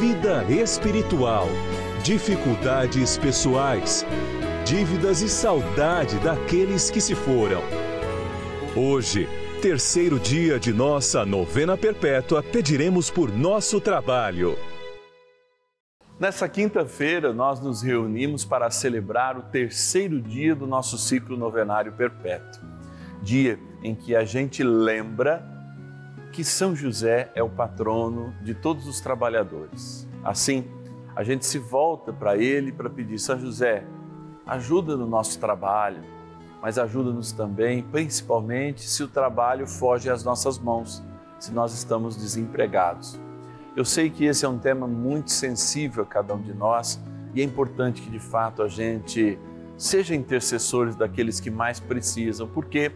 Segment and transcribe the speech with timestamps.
[0.00, 1.46] vida espiritual,
[2.02, 4.06] dificuldades pessoais,
[4.64, 7.62] dívidas e saudade daqueles que se foram.
[8.74, 9.28] Hoje,
[9.60, 14.56] terceiro dia de nossa novena perpétua, pediremos por nosso trabalho.
[16.18, 22.62] Nessa quinta-feira, nós nos reunimos para celebrar o terceiro dia do nosso ciclo novenário perpétuo.
[23.22, 25.51] Dia em que a gente lembra
[26.32, 30.08] que São José é o patrono de todos os trabalhadores.
[30.24, 30.64] Assim,
[31.14, 33.84] a gente se volta para ele para pedir: São José,
[34.46, 36.02] ajuda no nosso trabalho,
[36.62, 41.04] mas ajuda-nos também, principalmente se o trabalho foge às nossas mãos,
[41.38, 43.20] se nós estamos desempregados.
[43.76, 47.00] Eu sei que esse é um tema muito sensível a cada um de nós
[47.34, 49.38] e é importante que de fato a gente
[49.76, 52.92] seja intercessores daqueles que mais precisam, porque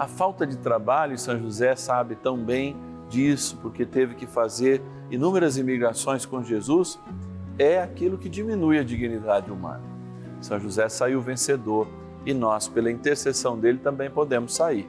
[0.00, 2.74] a falta de trabalho, São José sabe tão bem
[3.10, 4.80] disso, porque teve que fazer
[5.10, 6.98] inúmeras imigrações com Jesus,
[7.58, 9.82] é aquilo que diminui a dignidade humana.
[10.40, 11.86] São José saiu vencedor
[12.24, 14.88] e nós, pela intercessão dele, também podemos sair.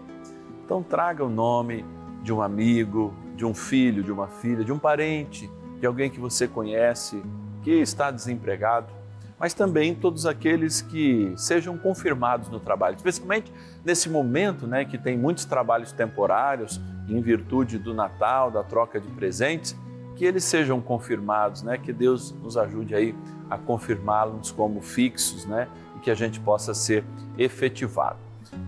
[0.63, 1.83] Então, traga o nome
[2.23, 6.21] de um amigo, de um filho, de uma filha, de um parente, de alguém que
[6.21, 7.21] você conhece,
[7.63, 8.93] que está desempregado,
[9.41, 13.51] mas também todos aqueles que sejam confirmados no trabalho, especialmente
[13.83, 16.79] nesse momento, né, que tem muitos trabalhos temporários
[17.09, 19.75] em virtude do Natal, da troca de presentes,
[20.15, 23.15] que eles sejam confirmados, né, que Deus nos ajude aí
[23.49, 27.03] a confirmá-los como fixos, né, e que a gente possa ser
[27.35, 28.19] efetivado.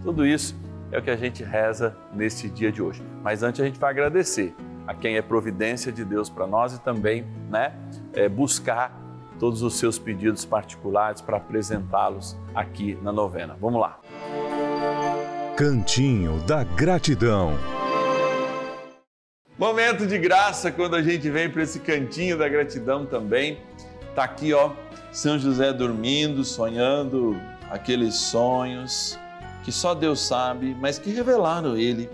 [0.02, 0.56] Tudo isso
[0.92, 3.04] é o que a gente reza neste dia de hoje.
[3.22, 4.56] Mas antes a gente vai agradecer
[4.88, 7.76] a quem é providência de Deus para nós e também, né,
[8.14, 9.03] é, buscar
[9.44, 13.58] todos os seus pedidos particulares para apresentá-los aqui na novena.
[13.60, 14.00] Vamos lá.
[15.58, 17.52] Cantinho da Gratidão.
[19.58, 23.58] Momento de graça quando a gente vem para esse cantinho da gratidão também.
[24.16, 24.72] Tá aqui, ó,
[25.12, 27.36] São José dormindo, sonhando
[27.70, 29.20] aqueles sonhos
[29.66, 32.10] que só Deus sabe, mas que revelaram ele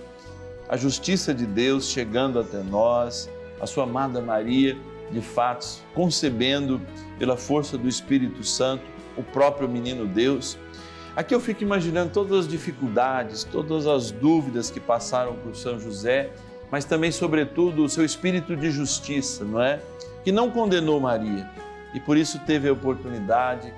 [0.68, 3.30] a justiça de Deus chegando até nós,
[3.62, 4.76] a sua amada Maria,
[5.12, 6.82] de fato, concebendo
[7.18, 8.84] pela força do Espírito Santo
[9.18, 10.58] o próprio menino Deus.
[11.16, 16.32] Aqui eu fico imaginando todas as dificuldades, todas as dúvidas que passaram por São José,
[16.72, 19.80] mas também, sobretudo, o seu espírito de justiça, não é?
[20.24, 21.50] Que não condenou Maria
[21.94, 23.74] e por isso teve a oportunidade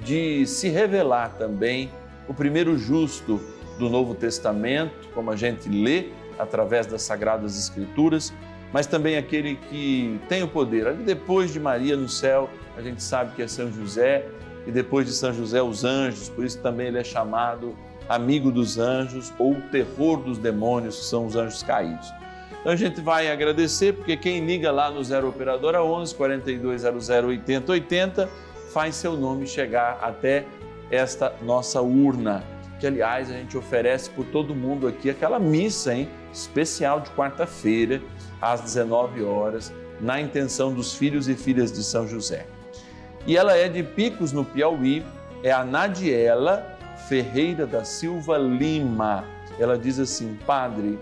[0.00, 1.90] de se revelar também
[2.28, 3.40] o primeiro justo
[3.78, 6.08] do Novo Testamento, como a gente lê
[6.38, 8.32] através das Sagradas Escrituras,
[8.74, 10.88] mas também aquele que tem o poder.
[10.88, 14.26] Ali depois de Maria no céu, a gente sabe que é São José,
[14.66, 17.76] e depois de São José, os anjos, por isso também ele é chamado
[18.08, 22.12] amigo dos anjos ou terror dos demônios, que são os anjos caídos.
[22.60, 27.70] Então a gente vai agradecer, porque quem liga lá no Zero Operadora 11 4200 80
[27.70, 28.28] 80
[28.72, 30.46] faz seu nome chegar até
[30.90, 32.42] esta nossa urna,
[32.84, 38.02] que aliás a gente oferece por todo mundo aqui aquela missa, hein, especial de quarta-feira,
[38.42, 42.46] às 19 horas, na intenção dos filhos e filhas de São José.
[43.26, 45.02] E ela é de Picos, no Piauí,
[45.42, 46.76] é a Nadiela
[47.08, 49.24] Ferreira da Silva Lima.
[49.58, 50.98] Ela diz assim: Padre,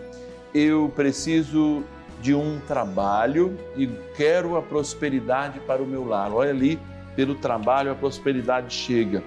[0.54, 1.82] eu preciso
[2.20, 6.32] de um trabalho e quero a prosperidade para o meu lar.
[6.32, 6.78] Olha ali,
[7.16, 9.20] pelo trabalho a prosperidade chega.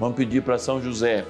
[0.00, 1.24] Vamos pedir para São José.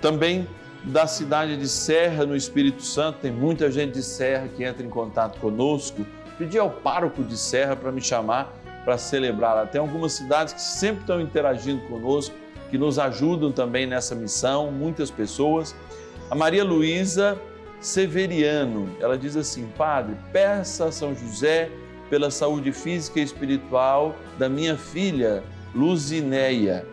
[0.00, 0.46] Também
[0.84, 3.18] da cidade de Serra, no Espírito Santo.
[3.20, 6.06] Tem muita gente de Serra que entra em contato conosco.
[6.38, 9.66] Pedi ao pároco de Serra para me chamar para celebrar.
[9.68, 12.34] Tem algumas cidades que sempre estão interagindo conosco,
[12.70, 15.74] que nos ajudam também nessa missão, muitas pessoas.
[16.30, 17.38] A Maria Luísa
[17.80, 21.70] Severiano, ela diz assim: Padre, peça a São José
[22.08, 25.42] pela saúde física e espiritual da minha filha
[25.74, 26.84] Luzineia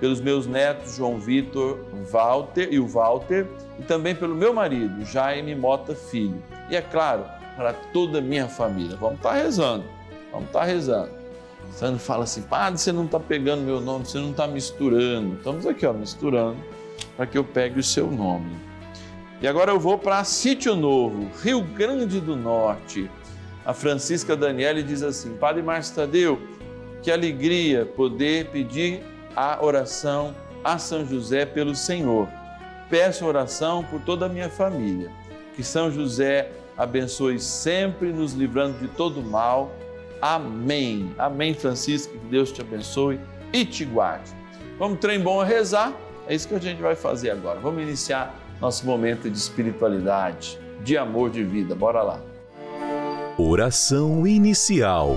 [0.00, 1.78] pelos meus netos João Vitor,
[2.10, 3.46] Walter e o Walter,
[3.78, 6.42] e também pelo meu marido, Jaime Mota Filho.
[6.70, 7.24] E é claro,
[7.56, 8.96] para toda a minha família.
[8.96, 9.84] Vamos estar tá rezando,
[10.30, 11.10] vamos estar tá rezando.
[11.80, 15.34] Não fala assim, padre, você não está pegando meu nome, você não está misturando.
[15.34, 16.56] Estamos aqui, ó, misturando,
[17.16, 18.56] para que eu pegue o seu nome.
[19.40, 23.10] E agora eu vou para Sítio Novo, Rio Grande do Norte.
[23.64, 26.40] A Francisca Daniele diz assim: Padre Márcio Tadeu,
[27.02, 29.02] que alegria poder pedir
[29.36, 30.34] a oração
[30.64, 32.26] a São José pelo Senhor.
[32.90, 35.10] Peço oração por toda a minha família.
[35.54, 39.72] Que São José abençoe sempre, nos livrando de todo mal.
[40.20, 41.14] Amém.
[41.16, 42.12] Amém, Francisco.
[42.18, 43.20] Que Deus te abençoe
[43.52, 44.30] e te guarde.
[44.78, 45.92] Vamos, trem bom a rezar?
[46.26, 47.60] É isso que a gente vai fazer agora.
[47.60, 51.74] Vamos iniciar nosso momento de espiritualidade, de amor de vida.
[51.74, 52.20] Bora lá.
[53.38, 55.16] Oração inicial.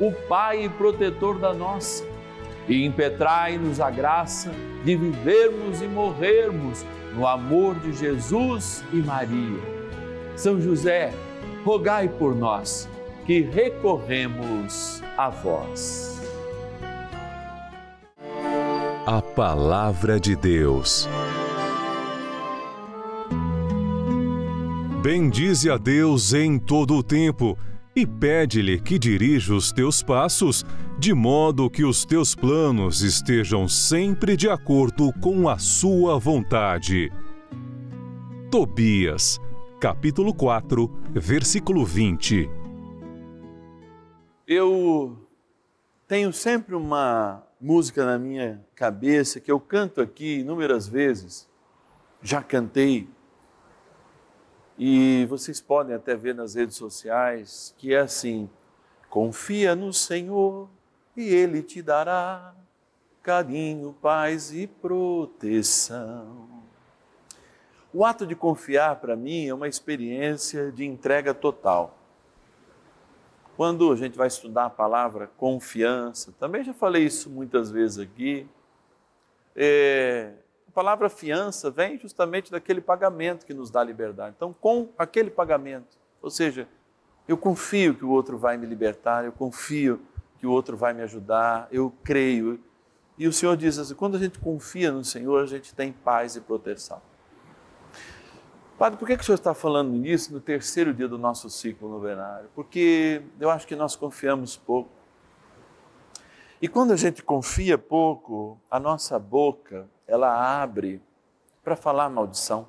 [0.00, 2.04] o Pai protetor da nossa,
[2.68, 4.52] e impetrai-nos a graça
[4.84, 6.84] de vivermos e morrermos
[7.14, 9.60] no amor de Jesus e Maria.
[10.36, 11.12] São José,
[11.64, 12.88] rogai por nós
[13.26, 16.20] que recorremos a vós.
[19.06, 21.08] A Palavra de Deus.
[25.02, 27.58] Bendize a Deus em todo o tempo
[27.94, 30.64] e pede-lhe que dirija os teus passos,
[30.98, 37.12] de modo que os teus planos estejam sempre de acordo com a sua vontade.
[38.50, 39.38] Tobias,
[39.78, 42.48] capítulo 4, versículo 20.
[44.46, 45.18] Eu
[46.08, 51.48] tenho sempre uma música na minha cabeça que eu canto aqui inúmeras vezes.
[52.22, 53.08] Já cantei
[54.84, 58.50] e vocês podem até ver nas redes sociais que é assim:
[59.08, 60.68] confia no Senhor
[61.16, 62.52] e Ele te dará
[63.22, 66.48] carinho, paz e proteção.
[67.94, 71.96] O ato de confiar para mim é uma experiência de entrega total.
[73.56, 78.48] Quando a gente vai estudar a palavra confiança, também já falei isso muitas vezes aqui,
[79.54, 80.32] é,
[80.72, 84.34] a palavra fiança vem justamente daquele pagamento que nos dá liberdade.
[84.34, 86.66] Então, com aquele pagamento, ou seja,
[87.28, 90.00] eu confio que o outro vai me libertar, eu confio
[90.38, 92.58] que o outro vai me ajudar, eu creio.
[93.18, 96.36] E o Senhor diz assim: quando a gente confia no Senhor, a gente tem paz
[96.36, 97.02] e proteção.
[98.78, 101.88] Padre, por que, que o senhor está falando nisso no terceiro dia do nosso ciclo
[101.88, 102.48] novenário?
[102.54, 104.90] Porque eu acho que nós confiamos pouco.
[106.60, 111.00] E quando a gente confia pouco, a nossa boca, ela abre
[111.64, 112.68] para falar maldição,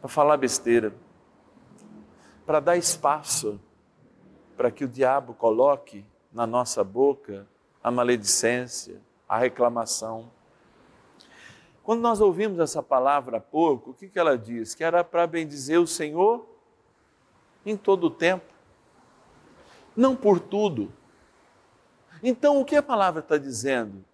[0.00, 0.94] para falar besteira,
[2.44, 3.58] para dar espaço
[4.58, 7.46] para que o diabo coloque na nossa boca
[7.82, 10.30] a maledicência, a reclamação.
[11.82, 14.74] Quando nós ouvimos essa palavra há pouco, o que, que ela diz?
[14.74, 16.46] Que era para bendizer o Senhor
[17.64, 18.52] em todo o tempo,
[19.96, 20.92] não por tudo.
[22.22, 24.04] Então, o que a palavra está dizendo?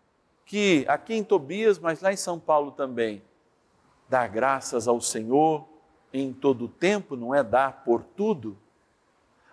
[0.52, 3.22] Que aqui em Tobias, mas lá em São Paulo também,
[4.06, 5.66] dar graças ao Senhor
[6.12, 8.58] em todo o tempo, não é dar por tudo.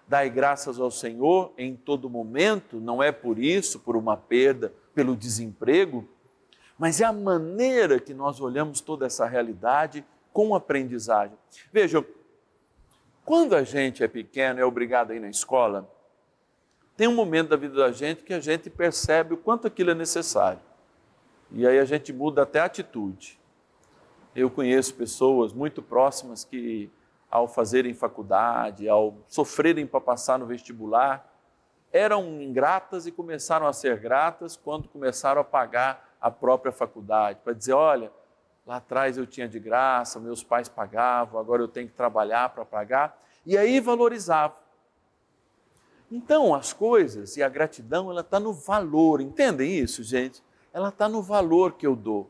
[0.05, 5.15] Dai graças ao Senhor em todo momento, não é por isso, por uma perda, pelo
[5.15, 6.05] desemprego,
[6.77, 10.03] mas é a maneira que nós olhamos toda essa realidade
[10.33, 11.37] com aprendizagem.
[11.71, 12.05] Vejam,
[13.23, 15.89] quando a gente é pequeno, é obrigado a ir na escola,
[16.97, 19.95] tem um momento da vida da gente que a gente percebe o quanto aquilo é
[19.95, 20.67] necessário.
[21.51, 23.39] E aí a gente muda até a atitude.
[24.35, 26.89] Eu conheço pessoas muito próximas que,
[27.29, 31.27] ao fazerem faculdade, ao sofrerem para passar no vestibular,
[31.91, 37.53] eram ingratas e começaram a ser gratas quando começaram a pagar a própria faculdade, para
[37.53, 38.11] dizer: olha,
[38.65, 42.63] lá atrás eu tinha de graça, meus pais pagavam, agora eu tenho que trabalhar para
[42.63, 43.19] pagar.
[43.45, 44.55] E aí valorizava.
[46.11, 50.43] Então, as coisas e a gratidão, ela está no valor, entendem isso, gente?
[50.71, 52.29] Ela está no valor que eu dou,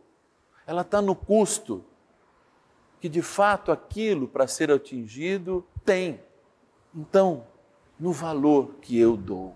[0.65, 1.83] ela está no custo
[2.99, 6.19] que de fato aquilo para ser atingido tem.
[6.93, 7.45] Então,
[7.99, 9.55] no valor que eu dou.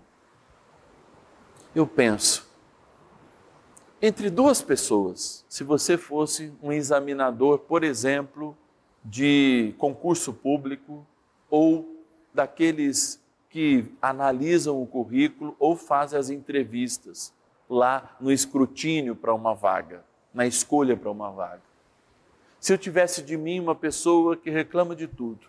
[1.74, 2.48] Eu penso,
[4.00, 8.56] entre duas pessoas, se você fosse um examinador, por exemplo,
[9.04, 11.06] de concurso público
[11.50, 17.32] ou daqueles que analisam o currículo ou fazem as entrevistas
[17.68, 21.62] lá no escrutínio para uma vaga, na escolha para uma vaga.
[22.60, 25.46] Se eu tivesse de mim uma pessoa que reclama de tudo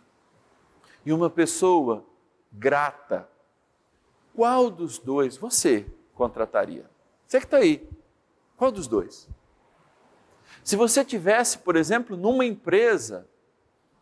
[1.06, 2.04] e uma pessoa
[2.52, 3.30] grata,
[4.36, 6.90] qual dos dois você contrataria?
[7.28, 7.88] Você que está aí,
[8.58, 9.30] qual dos dois?
[10.64, 13.28] Se você tivesse, por exemplo, numa empresa,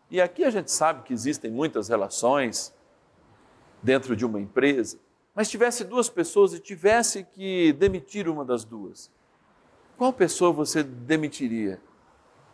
[0.10, 2.74] e aqui a gente sabe que existem muitas relações
[3.82, 4.98] dentro de uma empresa,
[5.36, 9.12] mas tivesse duas pessoas e tivesse que demitir uma das duas,
[9.98, 11.80] qual pessoa você demitiria?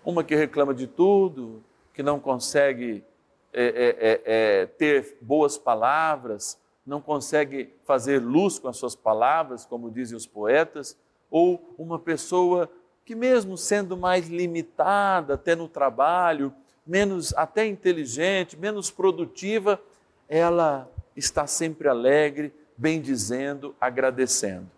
[0.03, 3.03] Uma que reclama de tudo, que não consegue
[3.51, 4.21] é, é, é,
[4.61, 10.25] é, ter boas palavras, não consegue fazer luz com as suas palavras, como dizem os
[10.25, 10.97] poetas,
[11.29, 12.69] ou uma pessoa
[13.05, 16.53] que, mesmo sendo mais limitada até no trabalho,
[16.85, 19.81] menos até inteligente, menos produtiva,
[20.27, 24.71] ela está sempre alegre, bendizendo, agradecendo.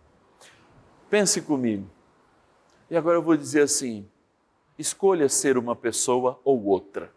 [1.07, 1.87] Pense comigo.
[2.89, 4.09] E agora eu vou dizer assim:
[4.75, 7.13] Escolha ser uma pessoa ou outra.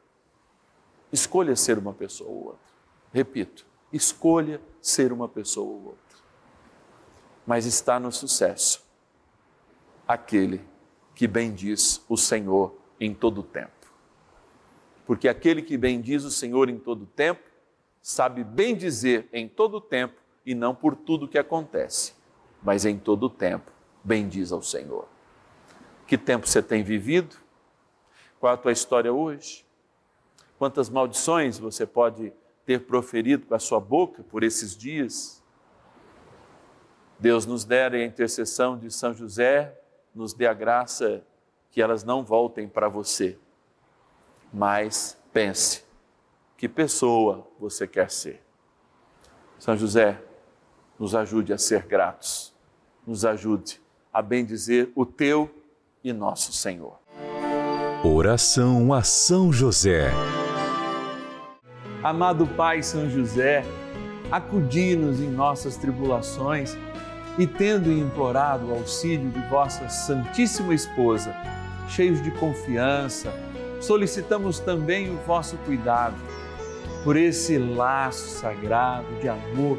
[1.11, 2.75] Escolha ser uma pessoa ou outra.
[3.13, 6.19] Repito, escolha ser uma pessoa ou outra.
[7.47, 8.85] Mas está no sucesso
[10.07, 10.61] aquele
[11.15, 13.73] que bendiz o Senhor em todo o tempo.
[15.07, 17.43] Porque aquele que bendiz o Senhor em todo o tempo,
[18.03, 22.15] sabe bem dizer em todo o tempo e não por tudo que acontece,
[22.63, 23.71] mas em todo o tempo
[24.03, 25.09] bendiz ao Senhor.
[26.07, 27.37] Que tempo você tem vivido?
[28.39, 29.65] Qual a tua história hoje?
[30.59, 32.33] Quantas maldições você pode
[32.67, 35.43] ter proferido com a sua boca por esses dias?
[37.19, 39.81] Deus nos dera a intercessão de São José,
[40.15, 41.25] nos dê a graça
[41.71, 43.39] que elas não voltem para você.
[44.53, 45.85] Mas pense,
[46.57, 48.43] que pessoa você quer ser?
[49.59, 50.23] São José,
[50.99, 52.55] nos ajude a ser gratos,
[53.07, 53.81] nos ajude
[54.13, 55.51] a bendizer o teu
[56.03, 56.99] e nosso Senhor.
[58.05, 60.11] Oração a São José.
[62.03, 63.65] Amado Pai São José,
[64.31, 66.77] acudi-nos em nossas tribulações
[67.39, 71.35] e, tendo implorado o auxílio de vossa Santíssima Esposa,
[71.89, 73.33] cheios de confiança,
[73.81, 76.17] solicitamos também o vosso cuidado
[77.03, 79.79] por esse laço sagrado de amor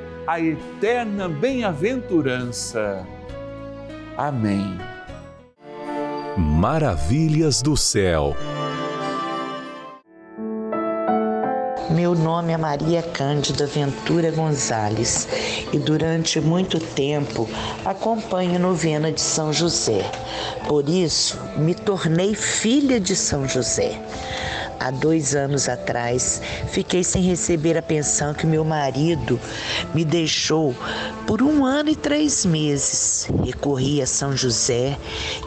[0.27, 3.05] a eterna bem-aventurança.
[4.17, 4.77] Amém.
[6.37, 8.35] Maravilhas do céu.
[11.89, 15.27] Meu nome é Maria Cândida Ventura Gonzales
[15.73, 17.49] e durante muito tempo
[17.83, 20.09] acompanho a novena de São José.
[20.67, 23.99] Por isso, me tornei filha de São José
[24.81, 29.39] há dois anos atrás, fiquei sem receber a pensão que meu marido
[29.93, 30.75] me deixou
[31.27, 33.27] por um ano e três meses.
[33.45, 34.97] Recorri a São José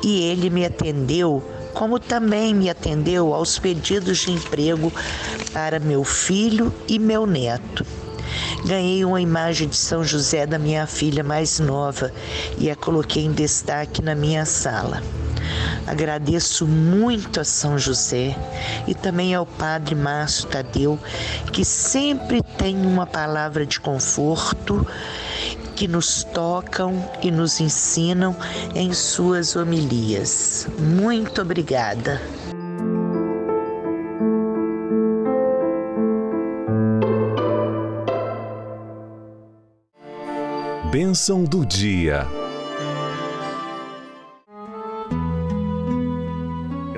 [0.02, 1.42] e ele me atendeu
[1.74, 4.92] como também me atendeu aos pedidos de emprego
[5.52, 7.84] para meu filho e meu neto.
[8.64, 12.12] Ganhei uma imagem de São José da minha filha mais nova
[12.56, 15.02] e a coloquei em destaque na minha sala.
[15.86, 18.36] Agradeço muito a São José
[18.86, 20.98] e também ao Padre Márcio Tadeu,
[21.52, 24.86] que sempre tem uma palavra de conforto
[25.74, 28.36] que nos tocam e nos ensinam
[28.74, 30.66] em suas homilias.
[30.78, 32.20] Muito obrigada.
[40.90, 42.43] Bênção do dia.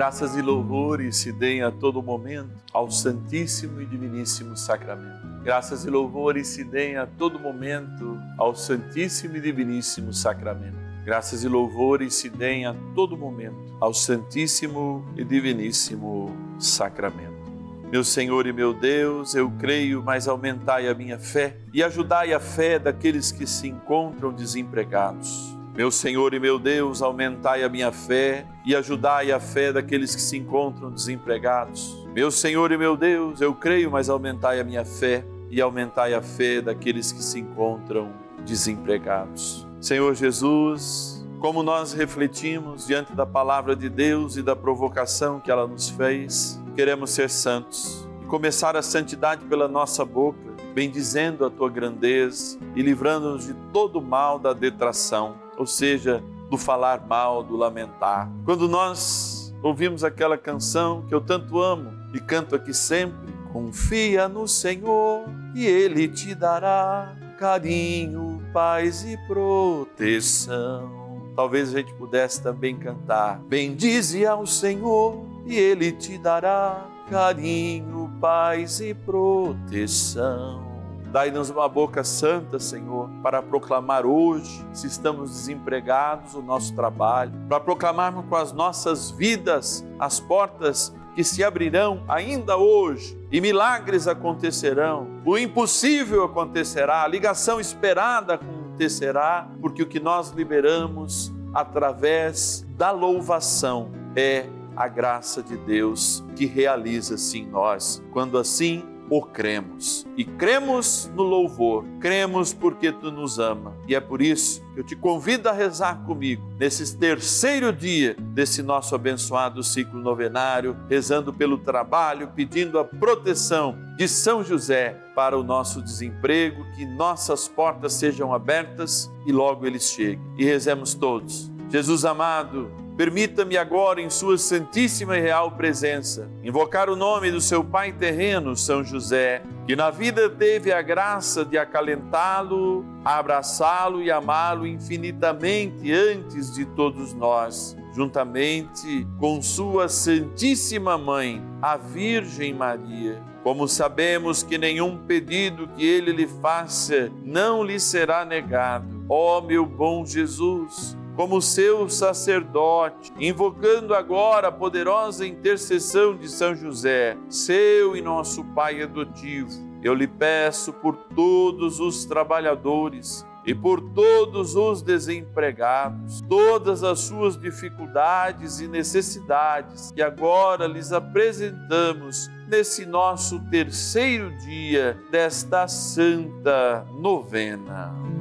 [0.07, 5.27] Graças e louvores se deem a todo momento ao Santíssimo e Diviníssimo Sacramento.
[5.43, 10.77] Graças e louvores se deem a todo momento ao Santíssimo e Diviníssimo Sacramento.
[11.05, 17.51] Graças e louvores se deem a todo momento ao Santíssimo e Diviníssimo Sacramento.
[17.91, 22.39] Meu Senhor e meu Deus, eu creio, mas aumentai a minha fé e ajudai a
[22.39, 28.47] fé daqueles que se encontram desempregados meu Senhor e meu Deus, aumentai a minha fé
[28.65, 32.03] e ajudai a fé daqueles que se encontram desempregados.
[32.15, 36.23] Meu Senhor e meu Deus, eu creio, mas aumentai a minha fé e aumentai a
[36.23, 38.11] fé daqueles que se encontram
[38.43, 39.69] desempregados.
[39.79, 45.67] Senhor Jesus, como nós refletimos diante da palavra de Deus e da provocação que ela
[45.67, 51.69] nos fez, queremos ser santos e começar a santidade pela nossa boca, bendizendo a tua
[51.69, 58.31] grandeza e livrando-nos de todo mal da detração ou seja, do falar mal, do lamentar.
[58.45, 64.47] Quando nós ouvimos aquela canção que eu tanto amo e canto aqui sempre, confia no
[64.47, 71.07] Senhor e Ele te dará carinho, paz e proteção.
[71.35, 78.81] Talvez a gente pudesse também cantar: Bendize ao Senhor e Ele te dará carinho, paz
[78.81, 80.66] e proteção.
[81.13, 87.61] Dai-nos uma boca santa, Senhor, para proclamar hoje, se estamos desempregados, o nosso trabalho, para
[87.61, 95.07] proclamarmos com as nossas vidas as portas que se abrirão ainda hoje e milagres acontecerão,
[95.25, 103.91] o impossível acontecerá, a ligação esperada acontecerá, porque o que nós liberamos através da louvação
[104.15, 108.03] é a graça de Deus que realiza-se em nós.
[108.13, 110.07] Quando assim o cremos.
[110.17, 113.75] E cremos no louvor, cremos porque tu nos ama.
[113.87, 118.63] E é por isso que eu te convido a rezar comigo nesse terceiro dia desse
[118.63, 125.43] nosso abençoado ciclo novenário, rezando pelo trabalho, pedindo a proteção de São José para o
[125.43, 130.21] nosso desemprego, que nossas portas sejam abertas e logo eles cheguem.
[130.37, 131.51] E rezemos todos.
[131.71, 137.63] Jesus amado, Permita-me agora, em Sua Santíssima e Real Presença, invocar o nome do seu
[137.63, 144.67] Pai terreno, São José, que na vida teve a graça de acalentá-lo, abraçá-lo e amá-lo
[144.67, 153.23] infinitamente antes de todos nós, juntamente com Sua Santíssima Mãe, a Virgem Maria.
[153.43, 159.65] Como sabemos que nenhum pedido que ele lhe faça não lhe será negado Ó meu
[159.65, 168.03] bom Jesus, como seu sacerdote, invocando agora a poderosa intercessão de São José, seu e
[168.03, 169.51] nosso Pai adotivo,
[169.83, 177.39] eu lhe peço por todos os trabalhadores e por todos os desempregados, todas as suas
[177.39, 188.16] dificuldades e necessidades que agora lhes apresentamos nesse nosso terceiro dia desta santa novena.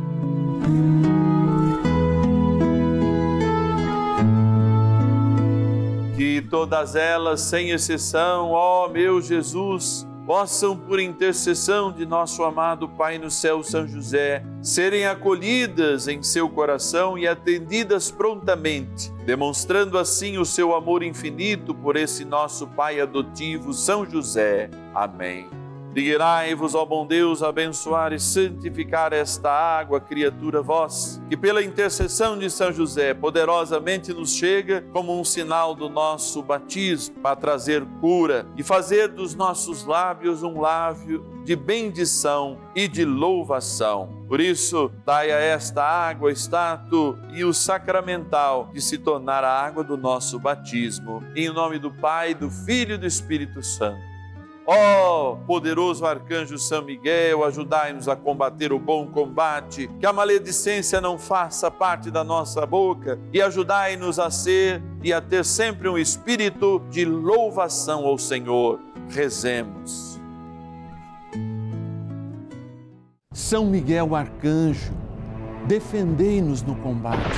[6.25, 13.19] Que todas elas, sem exceção, ó meu Jesus, possam, por intercessão de nosso amado Pai
[13.19, 20.45] no céu, São José, serem acolhidas em seu coração e atendidas prontamente, demonstrando assim o
[20.45, 24.71] seu amor infinito por esse nosso Pai adotivo, São José.
[24.95, 25.47] Amém.
[25.95, 32.49] Digrai-vos, ó bom Deus, abençoar e santificar esta água, criatura vós, que pela intercessão de
[32.49, 38.61] São José poderosamente nos chega como um sinal do nosso batismo, para trazer cura e
[38.61, 44.25] fazer dos nossos lábios um lábio de bendição e de louvação.
[44.27, 49.81] Por isso, dai a esta água, status e o sacramental de se tornar a água
[49.81, 51.23] do nosso batismo.
[51.33, 54.14] Em nome do Pai, do Filho e do Espírito Santo.
[54.67, 60.99] Ó oh, poderoso arcanjo São Miguel, ajudai-nos a combater o bom combate, que a maledicência
[60.99, 65.99] não faça parte da nossa boca e ajudai-nos a ser e a ter sempre um
[65.99, 68.79] espírito de louvação ao Senhor.
[69.07, 70.19] Rezemos.
[73.31, 74.93] São Miguel arcanjo,
[75.67, 77.37] defendei-nos no combate.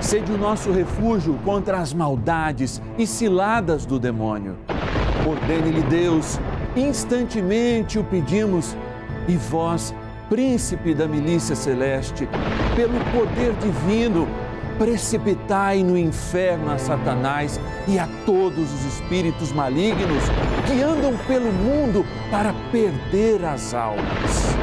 [0.00, 4.56] Sede o nosso refúgio contra as maldades e ciladas do demônio.
[5.26, 6.40] Ordene-lhe Deus,
[6.76, 8.76] instantemente o pedimos,
[9.26, 9.94] e vós,
[10.28, 12.28] príncipe da milícia celeste,
[12.74, 14.26] pelo poder divino,
[14.78, 20.22] precipitai no inferno a Satanás e a todos os espíritos malignos
[20.66, 24.54] que andam pelo mundo para perder as almas.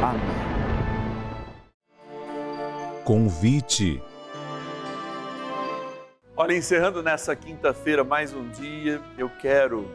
[0.00, 0.46] Amém.
[3.04, 4.02] Convite.
[6.36, 9.88] Olha, encerrando nessa quinta-feira mais um dia, eu quero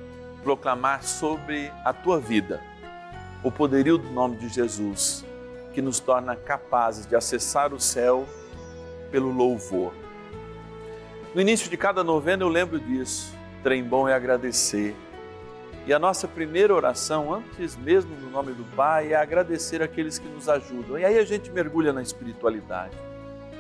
[0.44, 2.62] proclamar sobre a tua vida
[3.44, 5.26] o poderio do nome de Jesus,
[5.74, 8.28] que nos torna capazes de acessar o céu
[9.10, 9.94] pelo louvor.
[11.34, 13.34] No início de cada novena eu lembro disso.
[13.64, 14.96] Trem bom é agradecer.
[15.88, 20.28] E a nossa primeira oração, antes mesmo do nome do Pai, é agradecer aqueles que
[20.28, 21.00] nos ajudam.
[21.00, 22.96] E aí a gente mergulha na espiritualidade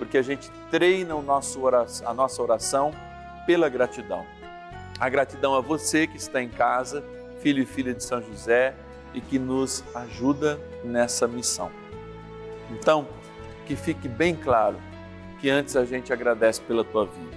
[0.02, 2.92] porque a gente treina nosso oração, a nossa oração
[3.46, 4.26] pela gratidão.
[5.02, 7.04] A gratidão a você que está em casa,
[7.40, 8.76] filho e filha de São José
[9.16, 11.72] e que nos ajuda nessa missão.
[12.70, 13.08] Então,
[13.66, 14.78] que fique bem claro
[15.40, 17.36] que antes a gente agradece pela tua vida.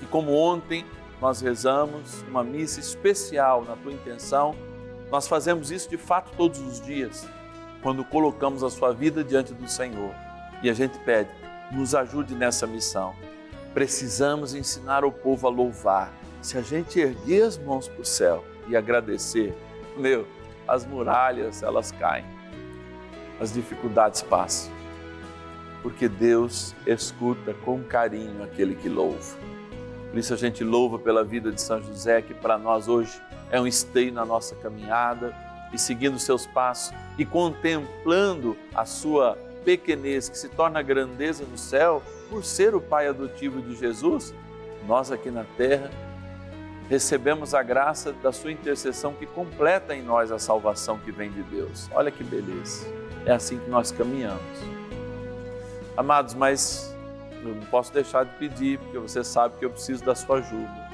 [0.00, 0.84] Que como ontem
[1.20, 4.56] nós rezamos uma missa especial na tua intenção,
[5.08, 7.28] nós fazemos isso de fato todos os dias,
[7.80, 10.12] quando colocamos a sua vida diante do Senhor.
[10.64, 11.30] E a gente pede
[11.72, 13.14] nos ajude nessa missão.
[13.72, 16.12] Precisamos ensinar o povo a louvar.
[16.42, 19.54] Se a gente erguer as mãos para o céu e agradecer,
[19.96, 20.26] meu,
[20.66, 22.24] as muralhas elas caem,
[23.40, 24.72] as dificuldades passam,
[25.82, 29.36] porque Deus escuta com carinho aquele que louva.
[30.10, 33.60] Por isso a gente louva pela vida de São José, que para nós hoje é
[33.60, 35.32] um esteio na nossa caminhada
[35.72, 42.02] e seguindo seus passos e contemplando a sua pequenez que se torna grandeza no céu
[42.28, 44.34] por ser o pai adotivo de Jesus,
[44.88, 45.88] nós aqui na terra
[46.92, 51.42] recebemos a graça da sua intercessão que completa em nós a salvação que vem de
[51.44, 51.88] Deus.
[51.94, 52.86] Olha que beleza.
[53.24, 54.42] É assim que nós caminhamos.
[55.96, 56.94] Amados, mas
[57.42, 60.90] eu não posso deixar de pedir, porque você sabe que eu preciso da sua ajuda.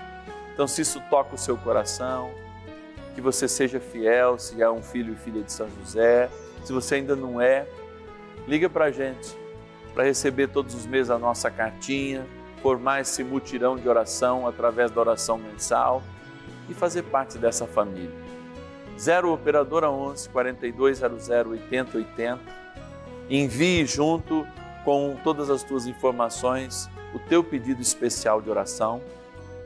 [0.55, 2.31] Então, se isso toca o seu coração,
[3.17, 6.31] que você seja fiel, se é um filho e filha de São José,
[6.65, 7.67] se você ainda não é,
[8.47, 9.37] liga para a gente
[9.93, 12.25] para receber todos os meses a nossa cartinha,
[12.63, 16.03] formar esse mutirão de oração através da oração mensal
[16.69, 18.11] e fazer parte dessa família.
[18.99, 22.41] 0 Operadora 11 4200 8080.
[23.31, 24.47] Envie junto
[24.85, 29.01] com todas as tuas informações o teu pedido especial de oração.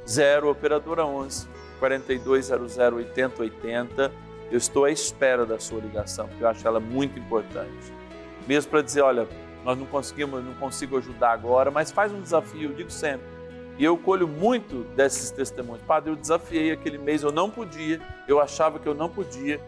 [0.07, 4.13] 0 Operadora 11 4200 8080.
[4.51, 8.03] Eu estou à espera da sua ligação, porque eu acho ela muito importante
[8.47, 9.29] mesmo para dizer, olha,
[9.65, 13.27] nós não conseguimos, não consigo ajudar agora, mas faz um desafio, eu digo sempre.
[13.79, 15.83] E eu colho muito desses testemunhos.
[15.85, 19.61] Padre, eu desafiei aquele mês, eu não podia, eu achava que eu não podia,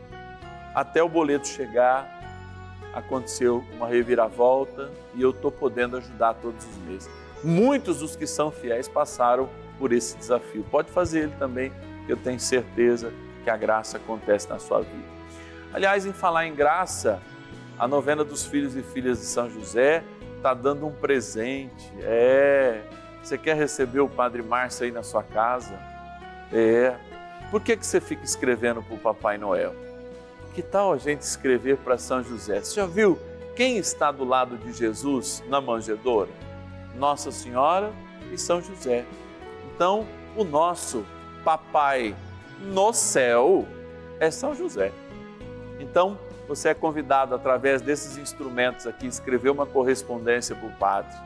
[0.74, 2.20] até o boleto chegar,
[2.92, 7.10] aconteceu uma reviravolta e eu estou podendo ajudar todos os meses.
[7.42, 10.64] Muitos dos que são fiéis passaram por esse desafio.
[10.70, 11.72] Pode fazer ele também,
[12.08, 15.14] eu tenho certeza que a graça acontece na sua vida.
[15.72, 17.20] Aliás, em falar em graça,
[17.78, 20.04] a novena dos filhos e filhas de São José
[20.36, 21.92] está dando um presente.
[22.00, 22.82] É.
[23.22, 25.78] Você quer receber o Padre Márcio aí na sua casa?
[26.52, 26.94] É.
[27.50, 29.74] Por que, que você fica escrevendo para o Papai Noel?
[30.54, 32.60] Que tal a gente escrever para São José?
[32.60, 33.18] Você já viu
[33.56, 36.30] quem está do lado de Jesus na manjedoura?
[36.96, 37.92] Nossa Senhora
[38.32, 39.04] e São José.
[39.74, 40.06] Então,
[40.36, 41.04] o nosso
[41.44, 42.14] papai
[42.60, 43.66] no céu
[44.20, 44.92] é São José.
[45.80, 51.16] Então, você é convidado através desses instrumentos aqui escrever uma correspondência para o padre.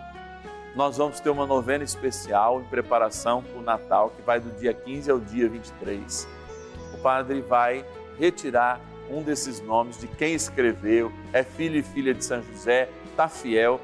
[0.74, 4.72] Nós vamos ter uma novena especial em preparação para o Natal, que vai do dia
[4.72, 6.28] 15 ao dia 23.
[6.94, 7.84] O padre vai
[8.18, 13.28] retirar um desses nomes de quem escreveu, é filho e filha de São José, está
[13.28, 13.80] fiel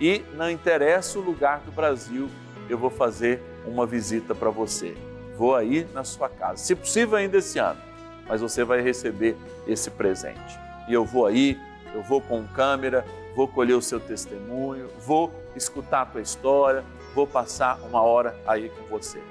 [0.00, 2.28] e não interessa o lugar do Brasil,
[2.68, 4.96] eu vou fazer uma visita para você.
[5.36, 7.80] Vou aí na sua casa, se possível ainda esse ano,
[8.26, 10.69] mas você vai receber esse presente.
[10.90, 11.56] E eu vou aí,
[11.94, 17.28] eu vou com câmera, vou colher o seu testemunho, vou escutar a tua história, vou
[17.28, 19.22] passar uma hora aí com você.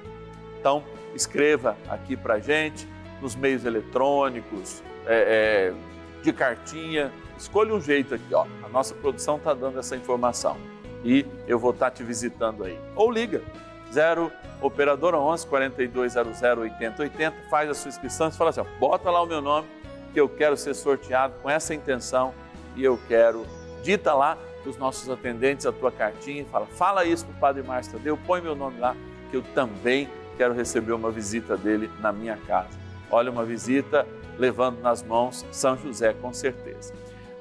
[0.57, 2.87] Então, escreva aqui para gente
[3.21, 8.45] nos meios eletrônicos, é, é, de cartinha, escolha um jeito aqui, ó.
[8.63, 10.55] A nossa produção está dando essa informação
[11.03, 12.79] e eu vou estar tá te visitando aí.
[12.95, 13.41] Ou liga
[13.91, 19.21] 0 operadora 11 4200 8080, faz a sua inscrição e fala assim, ó, bota lá
[19.21, 19.78] o meu nome
[20.13, 22.33] que eu quero ser sorteado com essa intenção
[22.75, 23.45] e eu quero
[23.83, 27.63] dita lá os nossos atendentes a tua cartinha e fala, fala isso para o Padre
[27.63, 28.95] Márcio Tadeu, põe meu nome lá
[29.29, 32.77] que eu também quero receber uma visita dele na minha casa.
[33.11, 36.93] Olha, uma visita levando nas mãos São José, com certeza.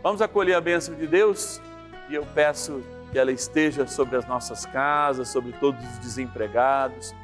[0.03, 1.61] Vamos acolher a bênção de Deus
[2.09, 7.15] e eu peço que ela esteja sobre as nossas casas, sobre todos os desempregados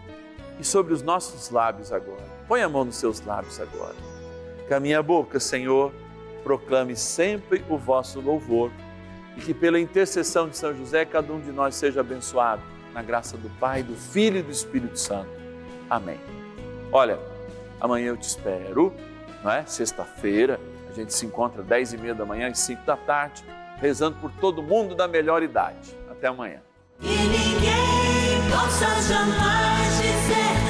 [0.59, 2.25] e sobre os nossos lábios agora.
[2.47, 4.14] Põe a mão nos seus lábios agora.
[4.67, 5.93] Que a minha boca, Senhor,
[6.43, 8.71] proclame sempre o vosso louvor
[9.37, 13.37] e que pela intercessão de São José cada um de nós seja abençoado na graça
[13.37, 15.31] do Pai, do Filho e do Espírito Santo.
[15.91, 16.21] Amém.
[16.93, 17.19] Olha,
[17.81, 18.93] amanhã eu te espero,
[19.43, 19.65] não é?
[19.67, 23.45] Sexta-feira, a gente se encontra às 10 e meia da manhã e 5 da tarde,
[23.81, 25.95] rezando por todo mundo da melhor idade.
[26.09, 26.61] Até amanhã.
[27.01, 30.64] E ninguém possa jamais